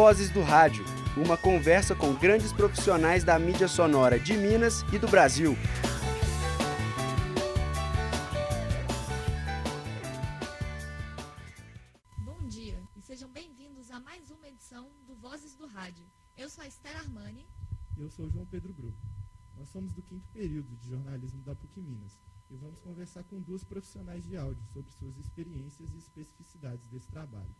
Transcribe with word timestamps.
Vozes 0.00 0.30
do 0.30 0.42
Rádio, 0.42 0.84
uma 1.16 1.36
conversa 1.36 1.92
com 1.92 2.14
grandes 2.14 2.52
profissionais 2.52 3.24
da 3.24 3.36
mídia 3.36 3.66
sonora 3.66 4.16
de 4.16 4.36
Minas 4.36 4.82
e 4.92 4.96
do 4.96 5.08
Brasil. 5.08 5.56
Bom 12.16 12.46
dia 12.46 12.80
e 12.96 13.02
sejam 13.02 13.28
bem-vindos 13.28 13.90
a 13.90 13.98
mais 13.98 14.30
uma 14.30 14.46
edição 14.46 14.88
do 15.04 15.16
Vozes 15.16 15.56
do 15.56 15.66
Rádio. 15.66 16.06
Eu 16.36 16.48
sou 16.48 16.62
a 16.62 16.68
Esther 16.68 16.96
Armani. 16.96 17.44
E 17.96 18.00
eu 18.00 18.08
sou 18.08 18.26
o 18.26 18.30
João 18.30 18.46
Pedro 18.46 18.72
Grupo. 18.72 19.04
Nós 19.56 19.68
somos 19.68 19.92
do 19.92 20.02
quinto 20.02 20.28
período 20.28 20.76
de 20.76 20.90
jornalismo 20.90 21.42
da 21.42 21.56
PUC 21.56 21.80
Minas 21.80 22.16
e 22.48 22.56
vamos 22.56 22.78
conversar 22.78 23.24
com 23.24 23.40
duas 23.40 23.64
profissionais 23.64 24.24
de 24.24 24.36
áudio 24.36 24.64
sobre 24.72 24.92
suas 24.92 25.18
experiências 25.18 25.92
e 25.92 25.98
especificidades 25.98 26.86
desse 26.86 27.08
trabalho. 27.08 27.52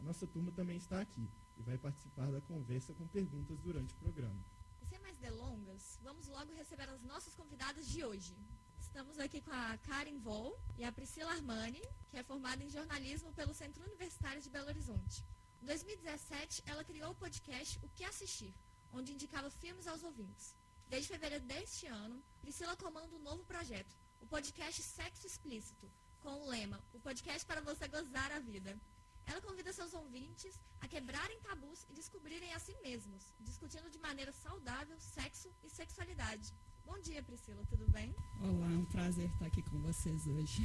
A 0.00 0.02
nossa 0.02 0.26
turma 0.26 0.52
também 0.52 0.76
está 0.76 1.00
aqui 1.00 1.28
e 1.56 1.62
vai 1.62 1.78
participar 1.78 2.30
da 2.30 2.40
conversa 2.40 2.92
com 2.94 3.06
perguntas 3.08 3.58
durante 3.60 3.94
o 3.94 3.96
programa. 3.98 4.44
Sem 4.88 4.98
mais 5.00 5.16
delongas, 5.18 5.98
vamos 6.02 6.28
logo 6.28 6.52
receber 6.54 6.88
as 6.88 7.02
nossas 7.02 7.34
convidadas 7.34 7.88
de 7.88 8.04
hoje. 8.04 8.36
Estamos 8.78 9.18
aqui 9.18 9.40
com 9.40 9.50
a 9.50 9.76
Karen 9.78 10.18
Vol 10.18 10.58
e 10.78 10.84
a 10.84 10.92
Priscila 10.92 11.32
Armani, 11.32 11.82
que 12.10 12.16
é 12.16 12.22
formada 12.22 12.62
em 12.62 12.70
jornalismo 12.70 13.32
pelo 13.32 13.52
Centro 13.52 13.82
Universitário 13.84 14.40
de 14.40 14.48
Belo 14.50 14.68
Horizonte. 14.68 15.24
Em 15.62 15.66
2017, 15.66 16.62
ela 16.66 16.84
criou 16.84 17.10
o 17.10 17.14
podcast 17.14 17.78
O 17.82 17.88
Que 17.88 18.04
Assistir, 18.04 18.54
onde 18.92 19.12
indicava 19.12 19.50
filmes 19.50 19.86
aos 19.86 20.02
ouvintes. 20.02 20.54
Desde 20.88 21.08
fevereiro 21.08 21.44
deste 21.44 21.86
ano, 21.86 22.22
Priscila 22.40 22.76
comanda 22.76 23.14
um 23.16 23.18
novo 23.18 23.42
projeto, 23.44 23.96
o 24.20 24.26
podcast 24.26 24.80
Sexo 24.82 25.26
Explícito, 25.26 25.90
com 26.20 26.42
o 26.42 26.48
lema 26.48 26.80
O 26.92 27.00
podcast 27.00 27.44
para 27.44 27.60
você 27.60 27.88
gozar 27.88 28.30
a 28.30 28.38
vida. 28.38 28.78
Ela 29.26 29.40
convida 29.40 29.72
seus 29.72 29.92
ouvintes 29.92 30.60
a 30.80 30.86
quebrarem 30.86 31.40
tabus 31.40 31.84
e 31.90 31.92
descobrirem 31.92 32.54
a 32.54 32.60
si 32.60 32.74
mesmos, 32.82 33.34
discutindo 33.40 33.90
de 33.90 33.98
maneira 33.98 34.32
saudável 34.32 34.96
sexo 35.00 35.50
e 35.64 35.68
sexualidade. 35.68 36.54
Bom 36.84 36.98
dia, 37.00 37.22
Priscila, 37.24 37.64
tudo 37.68 37.90
bem? 37.90 38.14
Olá, 38.40 38.72
é 38.72 38.76
um 38.76 38.84
prazer 38.84 39.28
estar 39.28 39.46
aqui 39.46 39.62
com 39.62 39.80
vocês 39.80 40.26
hoje. 40.28 40.62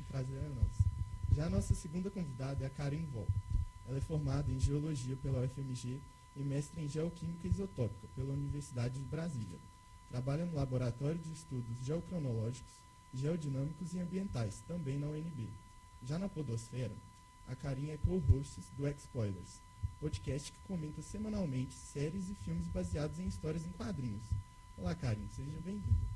O 0.00 0.04
prazer 0.04 0.36
é 0.36 0.48
nosso. 0.48 0.82
Já 1.32 1.46
a 1.46 1.50
nossa 1.50 1.74
segunda 1.74 2.10
convidada 2.10 2.64
é 2.64 2.66
a 2.66 2.70
Karen 2.70 3.06
Vol. 3.06 3.26
Ela 3.88 3.96
é 3.96 4.00
formada 4.00 4.52
em 4.52 4.60
Geologia 4.60 5.16
pela 5.16 5.44
UFMG 5.44 6.00
e 6.36 6.40
mestre 6.40 6.82
em 6.82 6.88
Geoquímica 6.88 7.48
Isotópica 7.48 8.08
pela 8.14 8.34
Universidade 8.34 9.00
de 9.00 9.06
Brasília. 9.06 9.58
Trabalha 10.10 10.44
no 10.44 10.54
Laboratório 10.54 11.18
de 11.18 11.32
Estudos 11.32 11.78
Geocronológicos, 11.78 12.72
Geodinâmicos 13.14 13.94
e 13.94 14.00
Ambientais, 14.00 14.60
também 14.68 14.98
na 14.98 15.06
UNB. 15.06 15.48
Já 16.02 16.18
na 16.18 16.28
Podosfera, 16.28 16.94
a 17.48 17.54
Karin 17.54 17.90
é 17.90 17.96
co-host 17.98 18.60
do 18.76 18.86
X-Spoilers, 18.86 19.60
podcast 20.00 20.52
que 20.52 20.58
comenta 20.60 21.00
semanalmente 21.02 21.74
séries 21.74 22.28
e 22.28 22.34
filmes 22.34 22.66
baseados 22.68 23.18
em 23.18 23.26
histórias 23.26 23.64
em 23.64 23.72
quadrinhos. 23.72 24.24
Olá, 24.76 24.94
Karin, 24.94 25.28
seja 25.28 25.60
bem-vinda. 25.60 26.06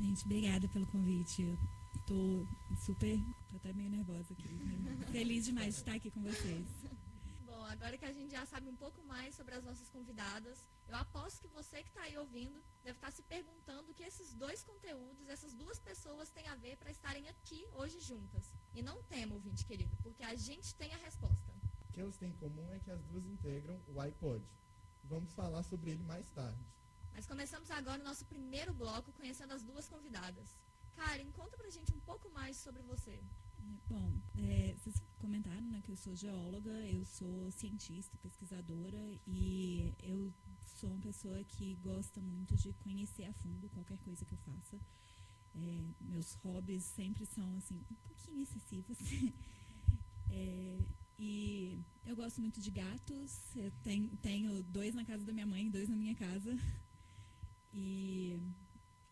Gente, 0.00 0.24
obrigada 0.24 0.68
pelo 0.68 0.86
convite. 0.86 1.58
Tô 2.06 2.46
super, 2.76 3.18
tô 3.50 3.56
até 3.56 3.72
meio 3.72 3.90
nervosa 3.90 4.32
aqui. 4.32 4.48
né? 4.48 5.06
Feliz 5.10 5.44
demais 5.44 5.74
de 5.74 5.80
estar 5.80 5.94
aqui 5.94 6.10
com 6.10 6.22
vocês. 6.22 6.66
Bom, 7.46 7.64
agora 7.66 7.96
que 7.96 8.04
a 8.04 8.12
gente 8.12 8.30
já 8.30 8.44
sabe 8.46 8.68
um 8.68 8.76
pouco 8.76 9.02
mais 9.06 9.34
sobre 9.34 9.54
as 9.54 9.64
nossas 9.64 9.88
convidadas, 9.88 10.66
eu 10.88 10.96
aposto 10.96 11.40
que 11.40 11.48
você 11.48 11.82
que 11.82 11.88
está 11.88 12.02
aí 12.02 12.16
ouvindo 12.18 12.60
deve 12.82 12.96
estar 12.96 13.10
se 13.10 13.22
perguntando 13.22 13.90
o 13.90 13.94
que 13.94 14.02
esses 14.02 14.34
dois 14.34 14.62
conteúdos, 14.62 15.28
essas 15.28 15.54
duas 15.54 15.78
pessoas 15.78 16.30
têm 16.30 16.46
a 16.48 16.56
ver 16.56 16.76
para 16.76 16.90
estarem 16.90 17.28
aqui 17.28 17.66
hoje 17.72 18.00
juntas. 18.00 18.52
E 18.74 18.82
não 18.82 19.02
tema, 19.04 19.34
ouvinte 19.34 19.64
querido, 19.64 19.96
porque 20.02 20.22
a 20.22 20.34
gente 20.34 20.74
tem 20.74 20.92
a 20.92 20.96
resposta. 20.98 21.52
O 21.88 21.92
que 21.92 22.00
elas 22.00 22.16
têm 22.16 22.30
em 22.30 22.36
comum 22.36 22.68
é 22.72 22.80
que 22.80 22.90
as 22.90 23.02
duas 23.04 23.24
integram 23.24 23.80
o 23.86 24.00
iPod. 24.00 24.44
Vamos 25.04 25.32
falar 25.32 25.62
sobre 25.62 25.92
ele 25.92 26.02
mais 26.02 26.28
tarde. 26.30 26.64
Mas 27.12 27.26
começamos 27.26 27.70
agora 27.70 28.00
o 28.00 28.04
nosso 28.04 28.24
primeiro 28.24 28.74
bloco 28.74 29.12
conhecendo 29.12 29.52
as 29.52 29.62
duas 29.62 29.88
convidadas. 29.88 30.58
Karen, 30.96 31.30
conta 31.32 31.56
pra 31.56 31.70
gente 31.70 31.94
um 31.94 32.00
pouco 32.00 32.28
mais 32.30 32.56
sobre 32.56 32.82
você. 32.82 33.12
É, 33.12 33.22
Bom, 33.86 34.12
é, 34.36 34.74
vocês 34.76 35.00
comentaram 35.18 35.66
né, 35.68 35.80
que 35.82 35.92
eu 35.92 35.96
sou 35.96 36.14
geóloga, 36.16 36.70
eu 36.88 37.04
sou 37.04 37.50
cientista, 37.52 38.18
pesquisadora 38.18 38.98
e 39.26 39.94
eu 40.02 40.32
sou 40.64 40.90
uma 40.90 41.00
pessoa 41.00 41.42
que 41.44 41.76
gosta 41.76 42.20
muito 42.20 42.56
de 42.56 42.72
conhecer 42.74 43.24
a 43.24 43.32
fundo 43.34 43.68
qualquer 43.68 43.98
coisa 43.98 44.24
que 44.24 44.32
eu 44.32 44.38
faça. 44.38 44.80
É, 45.54 45.94
meus 46.00 46.34
hobbies 46.42 46.84
sempre 46.84 47.24
são 47.26 47.56
assim 47.56 47.80
um 47.90 47.94
pouquinho 47.96 48.42
excessivos. 48.42 48.98
É, 50.36 50.80
e 51.16 51.78
eu 52.04 52.16
gosto 52.16 52.40
muito 52.40 52.60
de 52.60 52.68
gatos. 52.68 53.54
Eu 53.54 53.70
tenho, 53.84 54.16
tenho 54.16 54.64
dois 54.64 54.92
na 54.92 55.04
casa 55.04 55.24
da 55.24 55.32
minha 55.32 55.46
mãe, 55.46 55.70
dois 55.70 55.88
na 55.88 55.94
minha 55.94 56.14
casa. 56.16 56.58
E 57.72 58.36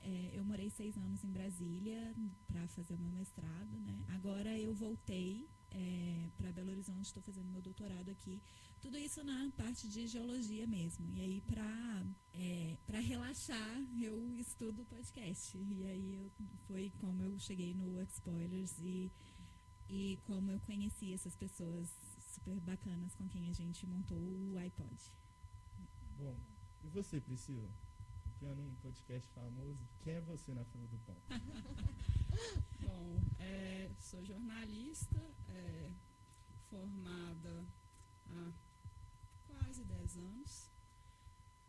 é, 0.01 0.31
eu 0.35 0.45
morei 0.45 0.69
seis 0.69 0.97
anos 0.97 1.23
em 1.23 1.31
Brasília 1.31 2.15
para 2.47 2.67
fazer 2.69 2.95
o 2.95 2.99
meu 2.99 3.13
mestrado, 3.13 3.79
né? 3.81 4.05
Agora 4.09 4.59
eu 4.59 4.75
voltei 4.75 5.49
para 6.37 6.53
Belo 6.53 6.71
Horizonte, 6.71 7.07
estou 7.07 7.23
fazendo 7.23 7.51
meu 7.51 7.63
doutorado 7.63 8.11
aqui. 8.11 8.41
Tudo 8.81 8.99
isso 8.99 9.23
na 9.23 9.51
parte 9.57 9.89
de 9.89 10.07
geologia 10.07 10.67
mesmo. 10.67 11.09
E 11.11 11.21
aí, 11.21 11.41
para 11.43 12.07
é, 12.35 12.77
relaxar, 13.01 13.87
eu 14.01 14.35
estudo 14.37 14.85
podcast. 14.85 15.57
E 15.57 15.85
aí 15.85 16.15
eu, 16.15 16.31
foi 16.67 16.93
como 17.01 17.23
eu 17.23 17.39
cheguei 17.39 17.75
no 17.75 18.03
Spoilers 18.03 18.79
e, 18.81 19.11
e 19.89 20.19
como 20.25 20.51
eu 20.51 20.61
conheci 20.61 21.13
essas 21.13 21.37
pessoas 21.37 21.89
super 22.19 22.59
bacanas 22.61 23.15
com 23.15 23.29
quem 23.29 23.49
a 23.49 23.53
gente 23.53 23.87
montou 23.87 24.19
o 24.19 24.59
iPod. 24.59 25.13
Bom, 26.17 26.39
e 26.83 26.89
você, 26.89 27.21
Priscila? 27.21 27.71
Tendo 28.43 28.61
um 28.61 28.75
podcast 28.83 29.31
famoso, 29.31 29.89
quem 30.01 30.15
é 30.15 30.21
você 30.21 30.53
na 30.53 30.65
fila 30.65 30.85
do 30.89 30.99
pão? 31.07 31.17
Bom, 32.83 33.21
é, 33.39 33.89
sou 34.01 34.21
jornalista, 34.25 35.23
é, 35.49 35.89
formada 36.69 37.65
há 38.27 38.53
quase 39.47 39.85
10 39.85 40.17
anos. 40.17 40.73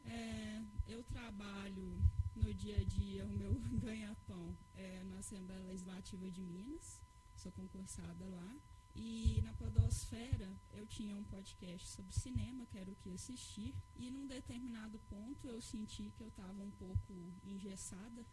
É, 0.03 0.63
eu 0.87 1.03
trabalho 1.03 1.95
no 2.35 2.51
dia 2.55 2.77
a 2.77 2.83
dia, 2.83 3.23
o 3.23 3.29
meu 3.29 3.53
ganha-pão 3.77 4.57
é 4.73 5.03
na 5.03 5.19
Assembleia 5.19 5.61
Legislativa 5.65 6.27
de 6.31 6.41
Minas, 6.41 6.99
sou 7.35 7.51
concursada 7.51 8.25
lá. 8.25 8.55
E 8.95 9.41
na 9.43 9.53
Podosfera 9.53 10.51
eu 10.71 10.85
tinha 10.85 11.15
um 11.15 11.23
podcast 11.23 11.89
sobre 11.89 12.13
cinema, 12.13 12.65
que 12.65 12.77
era 12.77 12.91
o 12.91 12.95
que 12.95 13.11
assistir, 13.11 13.73
e 13.95 14.11
num 14.11 14.27
determinado 14.27 14.99
ponto 15.09 15.47
eu 15.47 15.61
senti 15.61 16.11
que 16.11 16.21
eu 16.21 16.27
estava 16.27 16.61
um 16.61 16.71
pouco 16.71 17.13
engessada, 17.43 18.25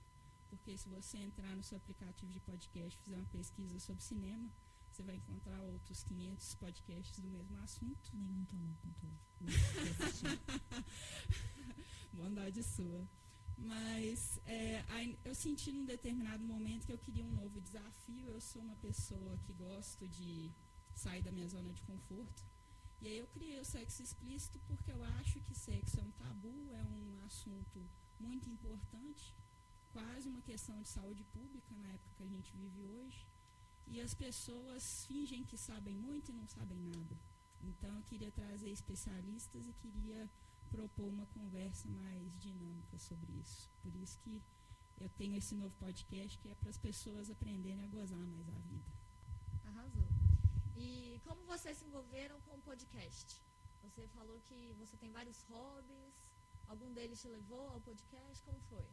porque 0.49 0.76
se 0.76 0.88
você 0.88 1.19
entrar 1.19 1.56
no 1.56 1.62
seu 1.62 1.78
aplicativo 1.78 2.31
de 2.31 2.41
podcast 2.41 2.99
e 2.99 3.03
fizer 3.03 3.16
uma 3.16 3.26
pesquisa 3.26 3.78
sobre 3.78 4.03
cinema, 4.03 4.50
você 4.91 5.03
vai 5.03 5.16
encontrar 5.16 5.62
outros 5.62 6.03
500 6.04 6.54
podcasts 6.56 7.20
do 7.20 7.28
mesmo 7.28 7.56
assunto. 7.59 8.10
Nenhum 8.12 8.44
bom 8.50 8.75
quanto 8.81 9.00
Bondade 12.12 12.62
sua. 12.62 13.09
Mas 13.60 14.41
é, 14.47 14.82
eu 15.22 15.34
senti 15.34 15.71
num 15.71 15.84
determinado 15.84 16.43
momento 16.43 16.87
que 16.87 16.93
eu 16.93 16.98
queria 16.98 17.25
um 17.25 17.31
novo 17.32 17.60
desafio. 17.60 18.26
Eu 18.28 18.41
sou 18.41 18.62
uma 18.62 18.76
pessoa 18.76 19.37
que 19.44 19.53
gosto 19.53 20.09
de 20.09 20.50
sair 20.94 21.22
da 21.22 21.31
minha 21.31 21.48
zona 21.48 21.70
de 21.72 21.82
conforto. 21.82 22.43
E 23.03 23.06
aí 23.09 23.19
eu 23.19 23.26
criei 23.26 23.59
o 23.60 23.65
sexo 23.65 24.03
explícito 24.03 24.59
porque 24.66 24.91
eu 24.91 25.03
acho 25.20 25.41
que 25.41 25.54
sexo 25.54 26.00
é 26.00 26.03
um 26.03 26.10
tabu, 26.12 26.70
é 26.72 26.84
um 26.84 27.25
assunto 27.26 27.78
muito 28.19 28.49
importante, 28.49 29.34
quase 29.93 30.28
uma 30.28 30.43
questão 30.43 30.81
de 30.81 30.88
saúde 30.88 31.25
pública 31.25 31.75
na 31.76 31.88
época 31.88 32.15
que 32.16 32.22
a 32.22 32.26
gente 32.26 32.50
vive 32.56 32.82
hoje. 32.82 33.26
E 33.87 34.00
as 34.00 34.15
pessoas 34.15 35.04
fingem 35.06 35.44
que 35.44 35.56
sabem 35.56 35.97
muito 35.97 36.31
e 36.31 36.34
não 36.34 36.47
sabem 36.47 36.78
nada. 36.78 37.16
Então 37.62 37.94
eu 37.97 38.03
queria 38.03 38.31
trazer 38.31 38.70
especialistas 38.70 39.67
e 39.67 39.73
queria 39.73 40.31
propor 40.70 41.08
uma 41.08 41.26
conversa 41.26 41.88
mais 41.88 42.38
dinâmica 42.38 42.99
sobre 42.99 43.32
isso. 43.32 43.70
Por 43.82 43.94
isso 43.96 44.19
que 44.20 44.43
eu 44.99 45.08
tenho 45.11 45.37
esse 45.37 45.55
novo 45.55 45.75
podcast 45.78 46.38
que 46.38 46.49
é 46.49 46.55
para 46.55 46.70
as 46.70 46.78
pessoas 46.78 47.31
aprenderem 47.31 47.84
a 47.84 47.88
gozar 47.88 48.26
mais 48.26 48.49
a 48.49 48.58
vida. 48.58 48.90
Arrasou. 49.64 50.08
E 50.76 51.20
como 51.25 51.44
vocês 51.44 51.76
se 51.78 51.84
envolveram 51.84 52.40
com 52.43 52.55
o 52.56 52.62
podcast? 52.62 53.43
Você 53.82 54.06
falou 54.08 54.40
que 54.40 54.75
você 54.78 54.96
tem 54.96 55.11
vários 55.11 55.43
hobbies. 55.44 56.14
Algum 56.67 56.93
deles 56.93 57.20
te 57.20 57.28
levou 57.28 57.69
ao 57.69 57.81
podcast? 57.81 58.43
Como 58.44 58.61
foi? 58.69 58.87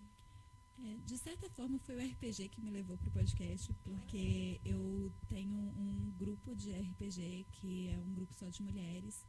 É, 0.79 0.97
de 1.05 1.17
certa 1.17 1.49
forma 1.49 1.79
foi 1.79 1.95
o 1.95 2.11
RPG 2.11 2.49
que 2.49 2.61
me 2.61 2.69
levou 2.69 2.97
para 2.97 3.09
o 3.09 3.11
podcast, 3.11 3.73
porque 3.83 4.61
eu 4.63 5.11
tenho 5.27 5.57
um 5.57 6.13
grupo 6.17 6.55
de 6.55 6.71
RPG 6.71 7.47
que 7.51 7.89
é 7.89 7.99
um 7.99 8.13
grupo 8.13 8.33
só 8.33 8.47
de 8.47 8.61
mulheres. 8.61 9.25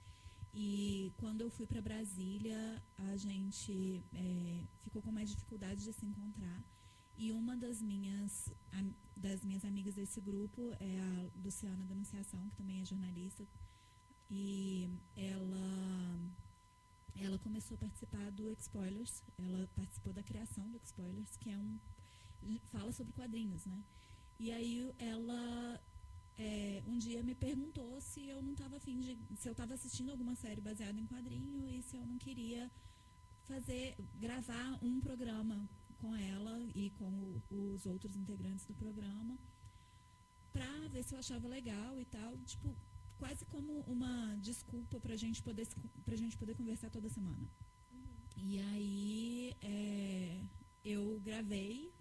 E 0.61 1.13
quando 1.19 1.43
eu 1.43 1.51
fui 1.51 1.67
para 1.67 1.81
Brasília, 1.81 2.83
a 2.97 3.17
gente 3.17 4.03
é, 4.13 4.65
ficou 4.83 5.01
com 5.01 5.13
mais 5.13 5.31
dificuldade 5.31 5.85
de 5.85 5.93
se 5.93 6.05
encontrar. 6.05 6.65
E 7.17 7.31
uma 7.31 7.57
das 7.57 7.81
minhas, 7.81 8.53
das 9.17 9.45
minhas 9.45 9.65
amigas 9.65 9.95
desse 9.95 10.21
grupo 10.21 10.73
é 10.81 10.99
a 10.99 11.31
Luciana 11.45 11.87
da 11.87 11.95
Anunciação, 11.95 12.49
que 12.49 12.57
também 12.57 12.81
é 12.81 12.85
jornalista. 12.85 13.47
E 14.29 14.91
ela 15.15 16.19
começou 17.39 17.77
a 17.77 17.79
participar 17.79 18.29
do 18.33 18.51
Spoilers. 18.55 19.23
Ela 19.39 19.71
participou 19.77 20.13
da 20.13 20.25
criação 20.25 20.69
do 20.73 20.81
Spoilers, 20.83 21.37
que 21.37 21.51
é 21.51 21.57
um 21.57 21.79
fala 22.73 22.91
sobre 22.91 23.13
quadrinhos, 23.13 23.65
né? 23.65 23.81
E 24.41 24.51
aí 24.51 24.93
ela 24.99 25.81
é, 26.39 26.83
um 26.87 26.97
dia 26.97 27.21
me 27.23 27.35
perguntou 27.35 28.01
se 28.01 28.29
eu 28.29 28.41
não 28.41 28.53
estava 28.53 28.77
afim 28.77 29.01
de. 29.01 29.19
se 29.37 29.49
eu 29.49 29.53
estava 29.53 29.75
assistindo 29.75 30.11
alguma 30.11 30.37
série 30.37 30.61
baseada 30.61 30.99
em 31.01 31.07
quadrinho 31.07 31.69
e 31.69 31.83
se 31.83 31.97
eu 31.97 32.07
não 32.07 32.17
queria 32.17 32.71
fazer. 33.43 33.97
gravar 34.15 34.79
um 34.81 35.01
programa 35.01 35.69
com 35.99 36.15
ela 36.15 36.61
e 36.75 36.91
com 36.91 37.11
o, 37.11 37.43
os 37.51 37.87
outros 37.87 38.15
integrantes 38.15 38.65
do 38.65 38.75
programa 38.75 39.37
para 40.53 40.89
ver 40.89 41.03
se 41.03 41.13
eu 41.15 41.19
achava 41.19 41.49
legal 41.49 41.99
e 41.99 42.05
tal. 42.05 42.39
Tipo, 42.39 42.75
quase 43.19 43.45
como 43.47 43.81
uma 43.81 44.37
desculpa 44.37 45.01
para 45.01 45.17
gente 45.17 45.43
poder 45.43 45.67
pra 46.05 46.15
gente 46.15 46.39
poder 46.39 46.55
conversar 46.55 46.89
toda 46.89 47.09
semana. 47.09 47.51
Uhum. 47.91 48.07
E 48.37 48.61
aí 48.61 49.57
é, 49.61 50.41
eu 50.85 51.21
gravei, 51.21 51.93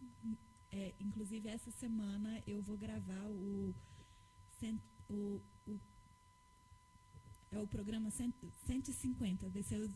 é, 0.71 0.93
inclusive 0.99 1.49
essa 1.49 1.71
semana 1.71 2.41
eu 2.45 2.61
vou 2.61 2.77
gravar 2.77 3.25
o 3.29 3.73
o, 5.09 5.41
o, 5.65 5.79
é 7.51 7.59
o 7.59 7.67
programa 7.67 8.09
150, 8.11 9.49
vai 9.49 9.63
ser 9.63 9.89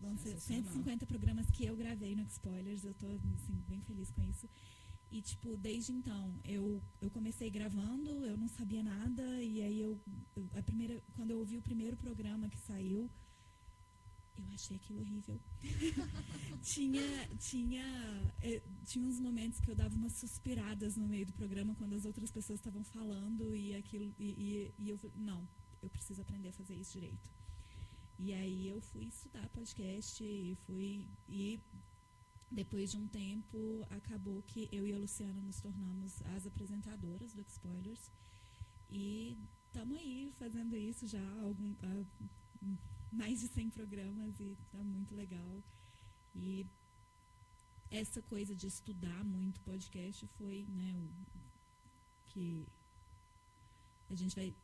vão 0.00 0.16
ser 0.16 0.38
150 0.40 1.06
programas 1.06 1.48
que 1.50 1.64
eu 1.64 1.76
gravei 1.76 2.16
no 2.16 2.22
Spoilers, 2.24 2.84
eu 2.84 2.90
estou 2.90 3.20
assim, 3.34 3.62
bem 3.68 3.80
feliz 3.82 4.10
com 4.10 4.22
isso. 4.22 4.48
E, 5.12 5.20
tipo, 5.20 5.56
desde 5.56 5.92
então, 5.92 6.34
eu, 6.42 6.82
eu 7.00 7.10
comecei 7.10 7.50
gravando, 7.50 8.24
eu 8.24 8.36
não 8.36 8.48
sabia 8.48 8.82
nada, 8.82 9.22
e 9.42 9.62
aí 9.62 9.78
eu, 9.78 10.00
eu, 10.34 10.48
a 10.56 10.62
primeira, 10.62 11.02
quando 11.14 11.30
eu 11.30 11.38
ouvi 11.38 11.58
o 11.58 11.62
primeiro 11.62 11.96
programa 11.98 12.48
que 12.48 12.58
saiu, 12.58 13.10
eu 14.38 14.44
achei 14.54 14.76
aquilo 14.76 15.00
horrível. 15.00 15.40
tinha, 16.62 17.28
tinha, 17.38 17.84
eh, 18.40 18.62
tinha 18.84 19.06
uns 19.06 19.20
momentos 19.20 19.60
que 19.60 19.70
eu 19.70 19.74
dava 19.74 19.94
umas 19.94 20.14
suspiradas 20.14 20.96
no 20.96 21.06
meio 21.06 21.26
do 21.26 21.32
programa 21.32 21.74
quando 21.74 21.94
as 21.94 22.04
outras 22.04 22.30
pessoas 22.30 22.58
estavam 22.58 22.82
falando 22.84 23.54
e 23.54 23.74
aquilo 23.74 24.14
e, 24.18 24.24
e, 24.24 24.74
e 24.78 24.90
eu 24.90 24.98
não, 25.16 25.46
eu 25.82 25.90
preciso 25.90 26.22
aprender 26.22 26.48
a 26.48 26.52
fazer 26.52 26.74
isso 26.74 26.92
direito. 26.92 27.30
E 28.18 28.32
aí 28.32 28.68
eu 28.68 28.80
fui 28.80 29.04
estudar 29.04 29.48
podcast 29.48 30.22
e 30.22 30.56
fui 30.66 31.08
e 31.28 31.60
depois 32.50 32.90
de 32.90 32.96
um 32.96 33.06
tempo 33.08 33.84
acabou 33.90 34.42
que 34.42 34.68
eu 34.70 34.86
e 34.86 34.92
a 34.92 34.98
Luciana 34.98 35.40
nos 35.42 35.60
tornamos 35.60 36.22
as 36.36 36.46
apresentadoras 36.46 37.32
do 37.32 37.40
Spoilers 37.42 38.12
e 38.90 39.38
estamos 39.66 39.96
aí 39.98 40.32
fazendo 40.38 40.76
isso 40.76 41.06
já 41.06 41.20
há 41.20 41.40
algum 41.40 41.74
há 41.82 42.04
mais 43.12 43.40
de 43.40 43.48
100 43.48 43.70
programas 43.70 44.40
e 44.40 44.52
está 44.52 44.82
muito 44.82 45.14
legal. 45.14 45.62
E 46.34 46.66
essa 47.90 48.22
coisa 48.22 48.56
de 48.56 48.66
estudar 48.66 49.22
muito 49.22 49.60
podcast 49.60 50.26
foi 50.38 50.66
né, 50.70 50.96
o, 50.96 51.10
que 52.28 52.66
a 54.08 54.14
gente 54.14 54.34
vai 54.34 54.54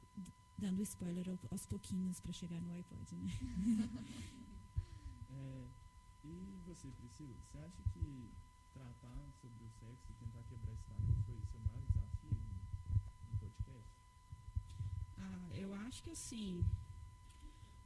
dando 0.56 0.82
spoiler 0.82 1.38
aos 1.50 1.66
pouquinhos 1.66 2.20
para 2.20 2.32
chegar 2.32 2.60
no 2.60 2.72
iPod, 2.72 3.14
né? 3.14 3.28
é, 5.30 5.68
e 6.24 6.58
você, 6.64 6.90
Priscila, 6.90 7.36
você 7.44 7.58
acha 7.58 7.82
que 7.92 8.30
tratar 8.72 9.30
sobre 9.40 9.64
o 9.64 9.70
sexo 9.70 10.10
e 10.10 10.14
tentar 10.14 10.42
quebrar 10.44 10.72
esse 10.72 10.84
tabu 10.84 11.12
foi 11.26 11.36
o 11.36 11.46
seu 11.46 11.60
maior 11.60 11.82
desafio 11.82 12.32
no, 12.32 13.30
no 13.30 13.38
podcast? 13.38 13.92
Ah, 15.18 15.48
eu 15.52 15.74
acho 15.74 16.02
que 16.02 16.10
assim, 16.10 16.64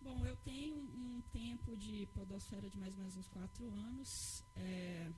Bom, 0.02 0.26
eu 0.26 0.36
tenho 0.38 0.76
um 0.76 1.22
tempo 1.30 1.76
de 1.76 2.06
podosfera 2.06 2.68
de 2.68 2.76
mais 2.76 2.92
ou 2.94 2.98
menos 2.98 3.16
uns 3.16 3.28
quatro 3.28 3.70
anos. 3.70 4.42
É, 4.56 5.12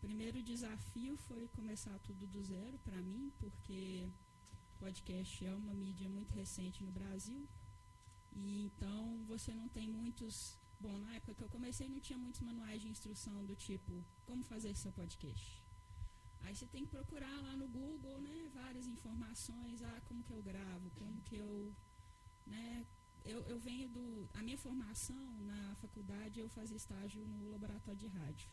primeiro 0.00 0.42
desafio 0.42 1.18
foi 1.18 1.46
começar 1.48 1.98
tudo 1.98 2.26
do 2.26 2.42
zero 2.42 2.78
para 2.78 2.96
mim, 3.02 3.30
porque 3.38 4.08
podcast 4.78 5.44
é 5.44 5.54
uma 5.54 5.74
mídia 5.74 6.08
muito 6.08 6.32
recente 6.32 6.82
no 6.82 6.90
Brasil. 6.90 7.46
E 8.32 8.64
então 8.64 9.22
você 9.26 9.52
não 9.54 9.68
tem 9.68 9.86
muitos. 9.86 10.58
Bom, 10.80 10.96
na 10.98 11.14
época 11.14 11.34
que 11.34 11.44
eu 11.44 11.50
comecei 11.50 11.90
não 11.90 12.00
tinha 12.00 12.18
muitos 12.18 12.40
manuais 12.40 12.80
de 12.80 12.88
instrução 12.88 13.44
do 13.44 13.54
tipo 13.54 14.02
como 14.24 14.42
fazer 14.44 14.74
seu 14.74 14.92
podcast. 14.92 15.62
Aí 16.40 16.56
você 16.56 16.66
tem 16.66 16.84
que 16.86 16.90
procurar 16.90 17.38
lá 17.42 17.54
no 17.54 17.68
Google, 17.68 18.18
né, 18.22 18.50
várias 18.54 18.86
informações, 18.86 19.82
ah, 19.82 20.00
como 20.06 20.24
que 20.24 20.32
eu 20.32 20.42
gravo, 20.42 20.90
como 20.96 21.20
que 21.20 21.36
eu, 21.36 21.72
né, 22.46 22.84
eu, 23.24 23.42
eu 23.42 23.58
venho 23.58 23.88
do. 23.88 24.28
A 24.34 24.42
minha 24.42 24.58
formação 24.58 25.24
na 25.40 25.74
faculdade, 25.76 26.40
eu 26.40 26.48
fazia 26.48 26.76
estágio 26.76 27.24
no 27.26 27.50
laboratório 27.50 27.98
de 27.98 28.06
rádio. 28.06 28.48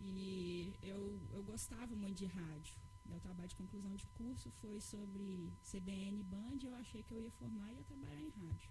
E 0.00 0.74
eu, 0.82 1.20
eu 1.30 1.42
gostava 1.42 1.94
muito 1.96 2.16
de 2.16 2.26
rádio. 2.26 2.76
Meu 3.04 3.20
trabalho 3.20 3.48
de 3.48 3.56
conclusão 3.56 3.94
de 3.94 4.06
curso 4.08 4.50
foi 4.60 4.80
sobre 4.80 5.52
CBN 5.70 6.22
Band. 6.22 6.58
Eu 6.62 6.74
achei 6.74 7.02
que 7.02 7.12
eu 7.12 7.20
ia 7.20 7.30
formar 7.32 7.72
e 7.72 7.76
ia 7.76 7.84
trabalhar 7.84 8.20
em 8.20 8.30
rádio. 8.30 8.70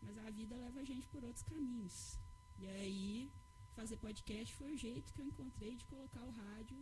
Mas 0.00 0.16
a 0.18 0.30
vida 0.30 0.56
leva 0.56 0.80
a 0.80 0.84
gente 0.84 1.08
por 1.08 1.24
outros 1.24 1.42
caminhos. 1.42 2.18
E 2.58 2.66
aí, 2.66 3.32
fazer 3.74 3.96
podcast 3.96 4.54
foi 4.54 4.72
o 4.72 4.76
jeito 4.76 5.12
que 5.12 5.20
eu 5.20 5.26
encontrei 5.26 5.76
de 5.76 5.84
colocar 5.86 6.22
o 6.22 6.30
rádio 6.30 6.78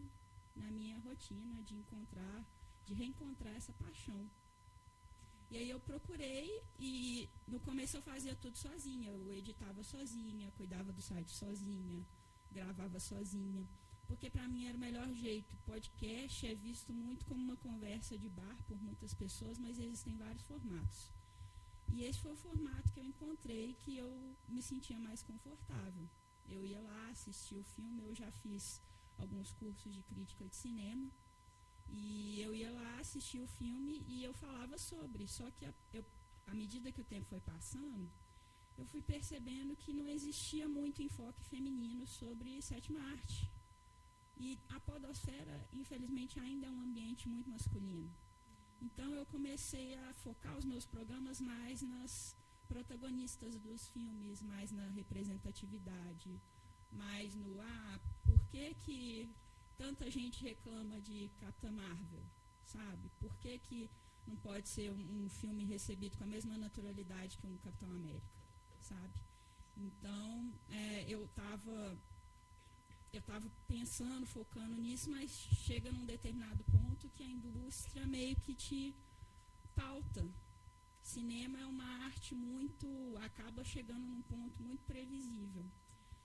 na 0.54 0.70
minha 0.70 0.98
rotina, 0.98 1.62
de 1.62 1.74
encontrar, 1.74 2.44
de 2.84 2.94
reencontrar 2.94 3.54
essa 3.54 3.72
paixão 3.72 4.30
e 5.50 5.56
aí 5.56 5.70
eu 5.70 5.78
procurei 5.78 6.62
e 6.78 7.28
no 7.46 7.60
começo 7.60 7.96
eu 7.96 8.02
fazia 8.02 8.34
tudo 8.34 8.56
sozinha. 8.56 9.10
Eu 9.10 9.32
editava 9.32 9.82
sozinha, 9.82 10.50
cuidava 10.56 10.92
do 10.92 11.00
site 11.00 11.30
sozinha, 11.32 12.04
gravava 12.50 12.98
sozinha. 12.98 13.68
Porque 14.06 14.28
para 14.30 14.48
mim 14.48 14.66
era 14.66 14.76
o 14.76 14.80
melhor 14.80 15.12
jeito. 15.12 15.56
Podcast 15.58 16.46
é 16.46 16.54
visto 16.54 16.92
muito 16.92 17.24
como 17.26 17.42
uma 17.42 17.56
conversa 17.56 18.18
de 18.18 18.28
bar 18.28 18.58
por 18.66 18.80
muitas 18.80 19.14
pessoas, 19.14 19.58
mas 19.58 19.78
existem 19.78 20.16
vários 20.16 20.42
formatos. 20.42 21.10
E 21.92 22.02
esse 22.02 22.20
foi 22.20 22.32
o 22.32 22.36
formato 22.36 22.92
que 22.92 23.00
eu 23.00 23.04
encontrei 23.04 23.74
que 23.74 23.96
eu 23.96 24.36
me 24.48 24.62
sentia 24.62 24.98
mais 24.98 25.22
confortável. 25.22 26.08
Eu 26.48 26.64
ia 26.64 26.80
lá 26.80 27.08
assistir 27.10 27.56
o 27.56 27.64
filme, 27.64 28.02
eu 28.02 28.14
já 28.14 28.30
fiz 28.30 28.80
alguns 29.18 29.52
cursos 29.52 29.94
de 29.94 30.02
crítica 30.02 30.46
de 30.46 30.54
cinema 30.54 31.10
e 31.88 32.40
eu 32.40 32.54
ia 32.54 32.70
lá 32.70 33.00
assistir 33.00 33.40
o 33.40 33.46
filme 33.46 34.04
e 34.06 34.24
eu 34.24 34.32
falava 34.34 34.76
sobre. 34.78 35.26
Só 35.26 35.50
que 35.50 35.64
a, 35.64 35.74
eu, 35.92 36.04
à 36.46 36.54
medida 36.54 36.92
que 36.92 37.00
o 37.00 37.04
tempo 37.04 37.26
foi 37.26 37.40
passando, 37.40 38.10
eu 38.76 38.84
fui 38.86 39.00
percebendo 39.00 39.76
que 39.76 39.92
não 39.92 40.08
existia 40.08 40.68
muito 40.68 41.02
enfoque 41.02 41.42
feminino 41.44 42.06
sobre 42.06 42.60
sétima 42.60 43.00
arte. 43.16 43.50
E 44.36 44.58
a 44.68 44.78
podosfera, 44.80 45.66
infelizmente, 45.72 46.38
ainda 46.38 46.66
é 46.66 46.70
um 46.70 46.80
ambiente 46.80 47.28
muito 47.28 47.48
masculino. 47.48 48.14
Então 48.80 49.14
eu 49.14 49.24
comecei 49.26 49.94
a 49.94 50.12
focar 50.14 50.56
os 50.56 50.64
meus 50.64 50.86
programas 50.86 51.40
mais 51.40 51.80
nas 51.80 52.36
protagonistas 52.68 53.58
dos 53.58 53.88
filmes, 53.88 54.42
mais 54.42 54.70
na 54.72 54.88
representatividade, 54.88 56.40
mais 56.92 57.34
no 57.34 57.60
ah, 57.60 58.00
por 58.24 58.38
que 58.50 58.74
que 58.74 59.30
tanta 59.76 60.10
gente 60.10 60.42
reclama 60.42 61.00
de 61.00 61.30
Capitã 61.40 61.70
Marvel, 61.70 62.24
sabe? 62.64 63.10
Por 63.18 63.34
que, 63.36 63.58
que 63.58 63.90
não 64.26 64.36
pode 64.36 64.68
ser 64.68 64.90
um, 64.90 65.24
um, 65.24 65.28
filme 65.28 65.64
recebido 65.64 66.16
com 66.16 66.24
a 66.24 66.26
mesma 66.26 66.56
naturalidade 66.58 67.38
que 67.38 67.46
um 67.46 67.56
Capitão 67.58 67.90
América, 67.90 68.26
sabe? 68.80 69.20
Então, 69.76 70.52
é, 70.70 71.04
eu 71.08 71.24
estava 71.24 71.96
eu 73.12 73.22
tava 73.22 73.50
pensando, 73.66 74.26
focando 74.26 74.76
nisso, 74.76 75.10
mas 75.10 75.30
chega 75.30 75.90
num 75.90 76.04
determinado 76.04 76.62
ponto 76.64 77.08
que 77.10 77.22
a 77.22 77.26
indústria 77.26 78.06
meio 78.06 78.36
que 78.36 78.54
te 78.54 78.94
pauta. 79.74 80.28
Cinema 81.02 81.58
é 81.58 81.66
uma 81.66 82.04
arte 82.04 82.34
muito. 82.34 82.86
acaba 83.22 83.64
chegando 83.64 84.04
num 84.06 84.22
ponto 84.22 84.62
muito 84.62 84.84
previsível. 84.84 85.64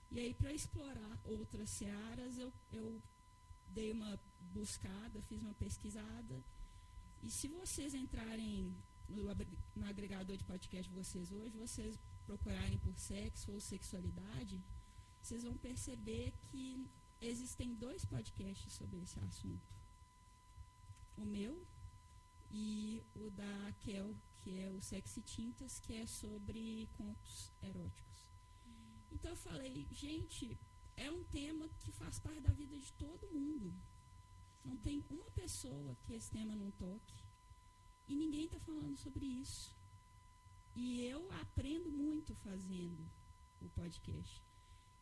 E 0.10 0.20
aí, 0.20 0.34
para 0.34 0.51
explorar 0.53 1.20
outras 1.24 1.70
searas, 1.70 2.38
eu, 2.38 2.51
eu 2.74 3.01
dei 3.74 3.92
uma 3.92 4.20
buscada, 4.54 5.22
fiz 5.24 5.42
uma 5.42 5.54
pesquisada. 5.54 6.44
E 7.24 7.30
se 7.30 7.48
vocês 7.48 7.94
entrarem 7.94 8.75
no, 9.08 9.24
no 9.75 9.86
agregador 9.86 10.36
de 10.38 10.44
podcast 10.44 10.90
de 10.90 10.96
vocês 10.96 11.32
hoje, 11.32 11.58
vocês 11.58 12.00
procurarem 12.25 12.78
por 12.80 12.98
sexo 12.98 13.51
ou 13.51 13.60
sexualidade, 13.60 14.62
vocês 15.22 15.44
vão 15.44 15.56
perceber 15.58 16.34
que 16.50 16.88
existem 17.22 17.74
dois 17.75 18.04
podcasts 18.06 18.74
sobre 18.74 19.00
esse 19.01 19.20
assunto. 19.20 19.70
O 21.18 21.25
meu 21.25 21.66
e 22.51 23.04
o 23.16 23.30
da 23.30 23.74
Kel, 23.80 24.16
que 24.42 24.60
é 24.60 24.70
o 24.70 24.82
Sexy 24.82 25.22
Tintas, 25.22 25.80
que 25.80 25.94
é 25.94 26.06
sobre 26.06 26.90
contos 26.98 27.51
eróticos. 27.62 28.28
Então 29.12 29.32
eu 29.32 29.38
falei, 29.38 29.88
gente, 29.92 30.58
é 31.05 31.10
um 31.12 31.24
tema 31.24 31.67
que 31.79 31.91
faz 31.91 32.20
parte 32.20 32.41
da 32.41 32.53
vida 32.62 32.77
de 32.77 32.91
todo 32.93 33.34
mundo. 33.38 33.74
Não 34.63 34.77
tem 34.77 35.03
uma 35.10 35.29
pessoa 35.31 35.96
que 36.03 36.13
esse 36.13 36.29
tema 36.29 36.55
não 36.55 36.72
toque. 36.72 37.15
E 38.08 38.15
ninguém 38.15 38.46
está 38.46 38.60
falando 38.60 38.98
sobre 38.98 39.25
isso. 39.25 39.75
e 40.74 41.01
eu 41.01 41.22
aprendo 41.43 41.89
muito 41.91 42.34
fazendo 42.36 43.03
o 43.60 43.67
podcast. 43.70 44.41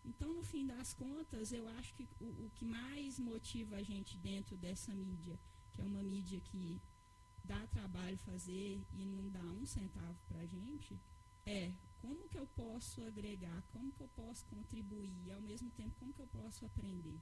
Então, 0.04 0.34
no 0.34 0.44
fim 0.52 0.66
das 0.66 0.94
contas, 0.94 1.52
eu 1.52 1.68
acho 1.78 1.94
que 1.94 2.08
o, 2.20 2.46
o, 2.46 2.52
que 2.56 2.66
mais 2.66 3.20
motiva 3.20 3.76
a 3.76 3.84
gente 3.84 4.18
dentro 4.18 4.58
dessa 4.58 4.94
mídia, 4.96 5.38
que 5.72 5.82
é 5.82 5.86
uma 5.86 6.02
mídia 6.02 6.40
que 6.40 6.82
dá 7.44 7.68
trabalho 7.68 8.18
fazer 8.20 8.84
e 8.92 9.06
não 9.06 9.30
dá 9.30 9.44
um 9.60 9.66
centavo 9.66 10.20
para 10.28 10.40
a 10.40 10.46
gente, 10.46 11.00
é 11.46 11.74
como 12.02 12.28
que 12.30 12.38
eu 12.38 12.48
posso 12.48 13.04
agregar, 13.04 13.62
como 13.74 13.92
que 13.92 14.02
eu 14.02 14.08
posso 14.10 14.46
contribuir, 14.46 15.16
e 15.26 15.32
ao 15.32 15.42
mesmo 15.42 15.70
tempo 15.72 15.96
como 16.00 16.14
que 16.14 16.22
eu 16.22 16.28
posso 16.28 16.66
aprender. 16.66 17.20